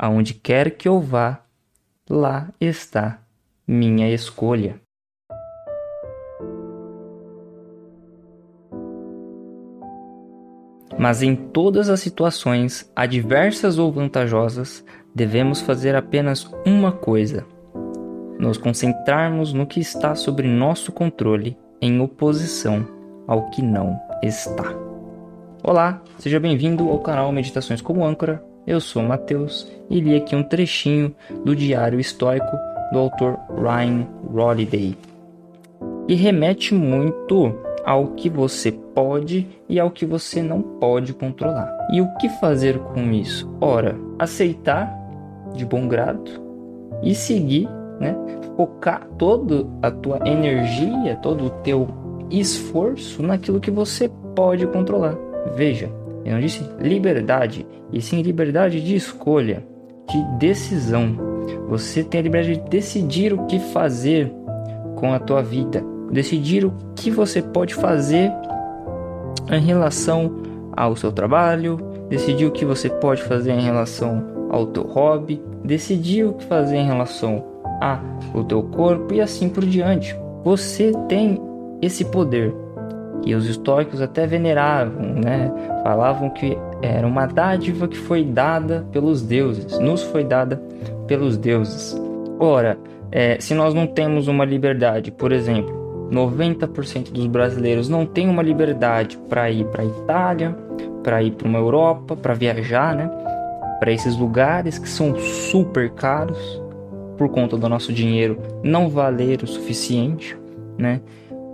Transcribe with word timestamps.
Aonde 0.00 0.32
quer 0.32 0.76
que 0.76 0.86
eu 0.86 1.00
vá, 1.00 1.40
lá 2.08 2.50
está 2.60 3.18
minha 3.66 4.08
escolha. 4.08 4.80
Mas 10.96 11.20
em 11.20 11.34
todas 11.34 11.88
as 11.90 11.98
situações, 11.98 12.88
adversas 12.94 13.76
ou 13.76 13.90
vantajosas, 13.90 14.84
devemos 15.12 15.60
fazer 15.60 15.96
apenas 15.96 16.48
uma 16.64 16.92
coisa: 16.92 17.44
nos 18.38 18.56
concentrarmos 18.56 19.52
no 19.52 19.66
que 19.66 19.80
está 19.80 20.14
sob 20.14 20.44
nosso 20.44 20.92
controle, 20.92 21.58
em 21.82 22.00
oposição 22.00 22.86
ao 23.26 23.50
que 23.50 23.62
não 23.62 23.98
está. 24.22 24.72
Olá, 25.60 26.00
seja 26.18 26.38
bem-vindo 26.38 26.88
ao 26.88 27.00
canal 27.00 27.32
Meditações 27.32 27.80
como 27.80 28.04
Âncora. 28.04 28.46
Eu 28.68 28.80
sou 28.80 29.02
Matheus 29.02 29.66
e 29.88 29.98
li 29.98 30.14
aqui 30.14 30.36
um 30.36 30.42
trechinho 30.42 31.14
do 31.42 31.56
Diário 31.56 31.98
Estoico 31.98 32.54
do 32.92 32.98
autor 32.98 33.38
Ryan 33.48 34.06
Holiday. 34.30 34.94
E 36.06 36.14
remete 36.14 36.74
muito 36.74 37.58
ao 37.82 38.08
que 38.08 38.28
você 38.28 38.70
pode 38.70 39.48
e 39.70 39.80
ao 39.80 39.90
que 39.90 40.04
você 40.04 40.42
não 40.42 40.60
pode 40.60 41.14
controlar. 41.14 41.88
E 41.90 42.02
o 42.02 42.14
que 42.16 42.28
fazer 42.28 42.78
com 42.78 43.10
isso? 43.10 43.50
Ora, 43.58 43.96
aceitar 44.18 44.94
de 45.54 45.64
bom 45.64 45.88
grado 45.88 46.30
e 47.02 47.14
seguir, 47.14 47.66
né? 47.98 48.14
Focar 48.54 49.08
toda 49.16 49.66
a 49.80 49.90
tua 49.90 50.18
energia, 50.28 51.16
todo 51.22 51.46
o 51.46 51.50
teu 51.62 51.88
esforço 52.30 53.22
naquilo 53.22 53.60
que 53.60 53.70
você 53.70 54.10
pode 54.36 54.66
controlar. 54.66 55.16
Veja, 55.56 55.90
eu 56.28 56.34
não 56.34 56.40
disse 56.40 56.62
liberdade, 56.78 57.66
e 57.90 58.02
sim 58.02 58.20
liberdade 58.20 58.82
de 58.82 58.94
escolha, 58.94 59.64
de 60.10 60.38
decisão. 60.38 61.16
Você 61.68 62.04
tem 62.04 62.20
a 62.20 62.22
liberdade 62.22 62.60
de 62.60 62.68
decidir 62.68 63.32
o 63.32 63.46
que 63.46 63.58
fazer 63.58 64.30
com 64.94 65.14
a 65.14 65.18
tua 65.18 65.42
vida, 65.42 65.82
decidir 66.12 66.66
o 66.66 66.72
que 66.94 67.10
você 67.10 67.40
pode 67.40 67.74
fazer 67.74 68.30
em 69.50 69.60
relação 69.60 70.36
ao 70.76 70.94
seu 70.94 71.10
trabalho, 71.10 71.78
decidir 72.10 72.44
o 72.44 72.52
que 72.52 72.64
você 72.64 72.90
pode 72.90 73.22
fazer 73.22 73.52
em 73.52 73.62
relação 73.62 74.48
ao 74.50 74.66
teu 74.66 74.82
hobby, 74.82 75.42
decidir 75.64 76.24
o 76.24 76.34
que 76.34 76.44
fazer 76.44 76.76
em 76.76 76.86
relação 76.86 77.42
ao 78.34 78.44
teu 78.44 78.62
corpo 78.64 79.14
e 79.14 79.20
assim 79.22 79.48
por 79.48 79.64
diante. 79.64 80.14
Você 80.44 80.92
tem 81.08 81.40
esse 81.80 82.04
poder 82.04 82.54
que 83.22 83.34
os 83.34 83.46
estoicos 83.48 84.00
até 84.00 84.26
veneravam, 84.26 85.02
né? 85.14 85.52
Falavam 85.82 86.30
que 86.30 86.56
era 86.82 87.06
uma 87.06 87.26
dádiva 87.26 87.88
que 87.88 87.96
foi 87.96 88.24
dada 88.24 88.86
pelos 88.92 89.22
deuses, 89.22 89.78
nos 89.78 90.02
foi 90.02 90.24
dada 90.24 90.60
pelos 91.06 91.36
deuses. 91.36 92.00
Ora, 92.38 92.78
é, 93.10 93.40
se 93.40 93.54
nós 93.54 93.74
não 93.74 93.86
temos 93.86 94.28
uma 94.28 94.44
liberdade, 94.44 95.10
por 95.10 95.32
exemplo, 95.32 96.08
90% 96.10 97.10
dos 97.10 97.26
brasileiros 97.26 97.88
não 97.88 98.06
tem 98.06 98.28
uma 98.28 98.42
liberdade 98.42 99.18
para 99.28 99.50
ir 99.50 99.64
para 99.66 99.82
a 99.82 99.86
Itália, 99.86 100.56
para 101.02 101.22
ir 101.22 101.32
para 101.32 101.48
uma 101.48 101.58
Europa, 101.58 102.16
para 102.16 102.34
viajar, 102.34 102.94
né? 102.94 103.10
Para 103.78 103.92
esses 103.92 104.16
lugares 104.16 104.78
que 104.78 104.88
são 104.88 105.14
super 105.16 105.90
caros 105.90 106.62
por 107.16 107.28
conta 107.28 107.56
do 107.56 107.68
nosso 107.68 107.92
dinheiro 107.92 108.38
não 108.62 108.88
valer 108.88 109.42
o 109.42 109.46
suficiente, 109.46 110.36
né? 110.76 111.00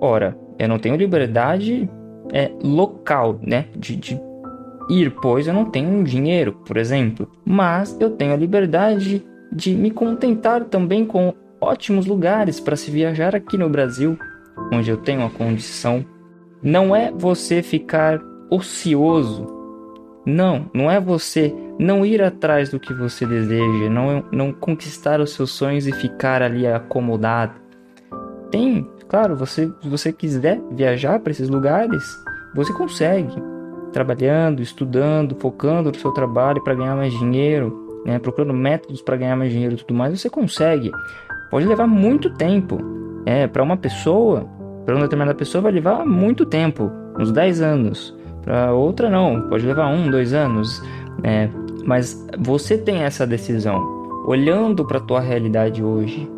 Ora, 0.00 0.36
eu 0.58 0.68
não 0.68 0.78
tenho 0.78 0.96
liberdade 0.96 1.88
é, 2.32 2.50
local, 2.62 3.38
né? 3.42 3.66
De, 3.76 3.96
de 3.96 4.20
ir, 4.88 5.10
pois 5.20 5.46
eu 5.46 5.54
não 5.54 5.66
tenho 5.66 6.02
dinheiro, 6.04 6.52
por 6.64 6.76
exemplo. 6.76 7.30
Mas 7.44 7.96
eu 8.00 8.10
tenho 8.10 8.32
a 8.32 8.36
liberdade 8.36 9.24
de 9.52 9.74
me 9.74 9.90
contentar 9.90 10.64
também 10.64 11.04
com 11.04 11.34
ótimos 11.60 12.06
lugares 12.06 12.60
para 12.60 12.76
se 12.76 12.90
viajar 12.90 13.34
aqui 13.34 13.56
no 13.56 13.68
Brasil, 13.68 14.18
onde 14.72 14.90
eu 14.90 14.96
tenho 14.96 15.24
a 15.24 15.30
condição. 15.30 16.04
Não 16.62 16.94
é 16.94 17.10
você 17.12 17.62
ficar 17.62 18.20
ocioso. 18.50 19.46
Não, 20.24 20.68
não 20.74 20.90
é 20.90 21.00
você 21.00 21.54
não 21.78 22.04
ir 22.04 22.22
atrás 22.22 22.70
do 22.70 22.80
que 22.80 22.92
você 22.92 23.24
deseja, 23.26 23.88
não, 23.88 24.24
não 24.32 24.52
conquistar 24.52 25.20
os 25.20 25.32
seus 25.32 25.52
sonhos 25.52 25.86
e 25.86 25.92
ficar 25.92 26.42
ali 26.42 26.66
acomodado. 26.66 27.54
Tem, 28.50 28.88
claro, 29.08 29.36
você, 29.36 29.70
se 29.82 29.88
você 29.88 30.12
quiser 30.12 30.60
viajar 30.72 31.20
para 31.20 31.30
esses 31.30 31.48
lugares, 31.48 32.02
você 32.54 32.72
consegue. 32.72 33.34
Trabalhando, 33.92 34.60
estudando, 34.60 35.36
focando 35.36 35.90
no 35.90 35.98
seu 35.98 36.12
trabalho 36.12 36.62
para 36.62 36.74
ganhar 36.74 36.96
mais 36.96 37.12
dinheiro, 37.12 38.02
né, 38.04 38.18
procurando 38.18 38.52
métodos 38.52 39.02
para 39.02 39.16
ganhar 39.16 39.36
mais 39.36 39.50
dinheiro 39.50 39.74
e 39.74 39.78
tudo 39.78 39.94
mais, 39.94 40.18
você 40.18 40.28
consegue. 40.30 40.90
Pode 41.50 41.66
levar 41.66 41.86
muito 41.86 42.30
tempo. 42.30 42.78
É, 43.24 43.46
para 43.46 43.62
uma 43.62 43.76
pessoa, 43.76 44.46
para 44.84 44.94
uma 44.94 45.02
determinada 45.02 45.36
pessoa 45.36 45.62
vai 45.62 45.72
levar 45.72 46.06
muito 46.06 46.46
tempo, 46.46 46.90
uns 47.18 47.32
10 47.32 47.60
anos. 47.60 48.16
Para 48.42 48.72
outra 48.72 49.10
não, 49.10 49.48
pode 49.48 49.66
levar 49.66 49.88
um, 49.88 50.08
dois 50.08 50.32
anos. 50.32 50.80
É, 51.24 51.48
mas 51.84 52.24
você 52.38 52.78
tem 52.78 53.02
essa 53.02 53.26
decisão, 53.26 53.82
olhando 54.26 54.84
para 54.84 54.98
a 54.98 55.00
tua 55.00 55.20
realidade 55.20 55.82
hoje, 55.82 56.30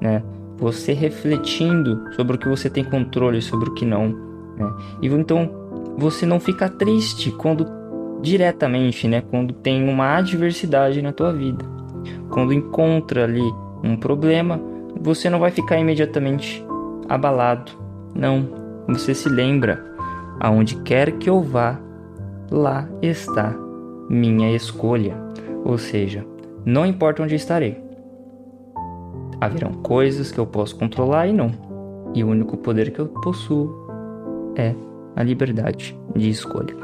né? 0.00 0.22
Você 0.58 0.92
refletindo 0.92 2.14
sobre 2.14 2.36
o 2.36 2.38
que 2.38 2.48
você 2.48 2.70
tem 2.70 2.84
controle, 2.84 3.42
sobre 3.42 3.68
o 3.68 3.74
que 3.74 3.84
não. 3.84 4.08
Né? 4.56 4.72
E 5.02 5.06
então 5.06 5.50
você 5.96 6.24
não 6.24 6.40
fica 6.40 6.68
triste 6.68 7.30
quando 7.30 7.66
diretamente, 8.22 9.06
né? 9.06 9.20
Quando 9.20 9.52
tem 9.52 9.88
uma 9.88 10.16
adversidade 10.16 11.00
na 11.02 11.12
tua 11.12 11.32
vida, 11.32 11.64
quando 12.30 12.52
encontra 12.52 13.24
ali 13.24 13.42
um 13.84 13.96
problema, 13.96 14.60
você 15.00 15.28
não 15.30 15.38
vai 15.38 15.50
ficar 15.50 15.78
imediatamente 15.78 16.64
abalado. 17.08 17.72
Não, 18.14 18.48
você 18.88 19.14
se 19.14 19.28
lembra, 19.28 19.84
aonde 20.40 20.76
quer 20.82 21.12
que 21.12 21.28
eu 21.28 21.42
vá, 21.42 21.78
lá 22.50 22.88
está 23.02 23.54
minha 24.08 24.54
escolha. 24.54 25.16
Ou 25.64 25.78
seja, 25.78 26.24
não 26.64 26.86
importa 26.86 27.22
onde 27.22 27.34
estarei. 27.34 27.85
Haverão 29.40 29.72
coisas 29.82 30.32
que 30.32 30.38
eu 30.38 30.46
posso 30.46 30.76
controlar 30.76 31.26
e 31.26 31.32
não. 31.32 31.50
E 32.14 32.24
o 32.24 32.28
único 32.28 32.56
poder 32.56 32.90
que 32.90 32.98
eu 32.98 33.06
possuo 33.06 33.86
é 34.56 34.74
a 35.14 35.22
liberdade 35.22 35.98
de 36.14 36.28
escolha. 36.28 36.74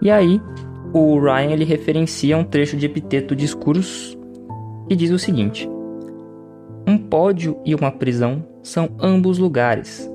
E 0.00 0.10
aí, 0.10 0.40
o 0.92 1.18
Ryan 1.18 1.50
ele 1.50 1.64
referencia 1.64 2.36
um 2.36 2.44
trecho 2.44 2.76
de 2.76 2.86
Epiteto 2.86 3.36
Discursos 3.36 4.16
que 4.88 4.96
diz 4.96 5.10
o 5.10 5.18
seguinte: 5.18 5.68
um 6.86 6.98
pódio 6.98 7.58
e 7.64 7.74
uma 7.74 7.90
prisão 7.90 8.44
são 8.62 8.90
ambos 9.00 9.38
lugares, 9.38 10.10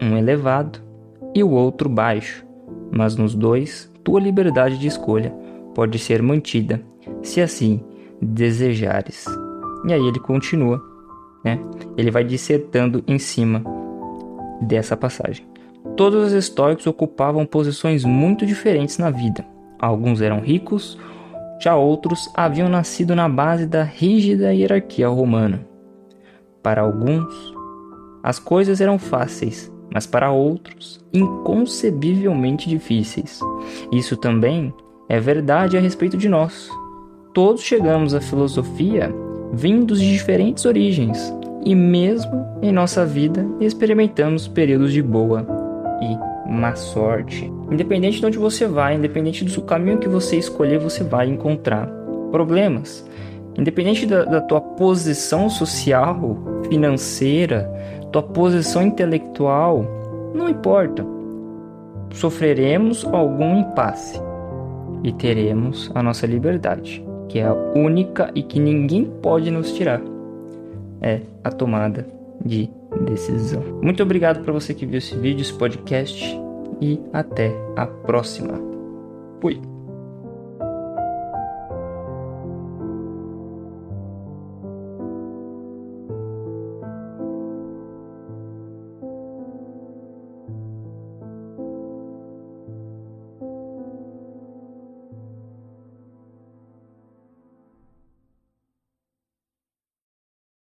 um 0.00 0.16
elevado 0.16 0.80
e 1.34 1.42
o 1.42 1.50
outro 1.50 1.88
baixo, 1.88 2.44
mas 2.90 3.16
nos 3.16 3.34
dois 3.34 3.90
tua 4.04 4.20
liberdade 4.20 4.78
de 4.78 4.86
escolha 4.86 5.30
pode 5.74 5.98
ser 5.98 6.22
mantida, 6.22 6.82
se 7.22 7.40
assim 7.40 7.82
desejares. 8.20 9.24
E 9.86 9.92
aí 9.92 10.06
ele 10.06 10.20
continua, 10.20 10.82
né? 11.44 11.58
Ele 11.96 12.10
vai 12.10 12.24
dissertando 12.24 13.02
em 13.06 13.18
cima 13.18 13.62
dessa 14.60 14.96
passagem. 14.96 15.46
Todos 15.96 16.26
os 16.26 16.32
estoicos 16.32 16.86
ocupavam 16.86 17.44
posições 17.44 18.04
muito 18.04 18.46
diferentes 18.46 18.98
na 18.98 19.10
vida. 19.10 19.44
Alguns 19.78 20.20
eram 20.20 20.40
ricos, 20.40 20.98
já 21.60 21.76
outros 21.76 22.30
haviam 22.34 22.68
nascido 22.68 23.14
na 23.14 23.28
base 23.28 23.66
da 23.66 23.82
rígida 23.82 24.54
hierarquia 24.54 25.08
romana. 25.08 25.66
Para 26.62 26.82
alguns, 26.82 27.52
as 28.22 28.38
coisas 28.38 28.80
eram 28.80 28.98
fáceis, 28.98 29.72
mas 29.92 30.06
para 30.06 30.30
outros, 30.30 31.04
inconcebivelmente 31.12 32.68
difíceis. 32.68 33.40
Isso 33.92 34.16
também 34.16 34.72
é 35.08 35.20
verdade 35.20 35.76
a 35.76 35.80
respeito 35.80 36.16
de 36.16 36.28
nós. 36.28 36.70
Todos 37.34 37.62
chegamos 37.62 38.14
à 38.14 38.20
filosofia 38.20 39.12
vindos 39.52 40.00
de 40.00 40.10
diferentes 40.10 40.64
origens, 40.64 41.32
e 41.64 41.74
mesmo 41.74 42.46
em 42.60 42.72
nossa 42.72 43.04
vida 43.04 43.46
experimentamos 43.60 44.48
períodos 44.48 44.92
de 44.92 45.02
boa 45.02 45.46
e 46.00 46.50
má 46.50 46.74
sorte. 46.74 47.50
Independente 47.70 48.20
de 48.20 48.26
onde 48.26 48.38
você 48.38 48.66
vai, 48.66 48.96
independente 48.96 49.44
do 49.44 49.62
caminho 49.62 49.98
que 49.98 50.08
você 50.08 50.36
escolher, 50.36 50.78
você 50.78 51.02
vai 51.04 51.28
encontrar 51.28 51.86
problemas. 52.30 53.08
Independente 53.56 54.06
da, 54.06 54.24
da 54.24 54.40
tua 54.40 54.60
posição 54.60 55.48
social, 55.48 56.36
financeira, 56.68 57.70
tua 58.10 58.22
posição 58.22 58.82
intelectual, 58.82 59.84
não 60.34 60.48
importa. 60.48 61.04
Sofreremos 62.12 63.04
algum 63.04 63.60
impasse 63.60 64.20
e 65.02 65.12
teremos 65.12 65.90
a 65.94 66.02
nossa 66.02 66.26
liberdade, 66.26 67.04
que 67.28 67.38
é 67.38 67.46
a 67.46 67.54
única 67.74 68.30
e 68.34 68.42
que 68.42 68.60
ninguém 68.60 69.04
pode 69.22 69.50
nos 69.50 69.72
tirar. 69.72 70.00
É 71.00 71.20
a 71.44 71.50
tomada 71.50 72.06
de 72.44 72.70
decisão. 73.04 73.62
Muito 73.82 74.02
obrigado 74.02 74.42
para 74.42 74.52
você 74.52 74.74
que 74.74 74.86
viu 74.86 74.98
esse 74.98 75.16
vídeo, 75.16 75.42
esse 75.42 75.54
podcast 75.54 76.24
e 76.80 77.00
até 77.12 77.52
a 77.76 77.86
próxima. 77.86 78.60
Fui. 79.40 79.71